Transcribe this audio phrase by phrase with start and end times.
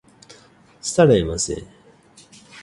[0.89, 1.57] ستړی مشې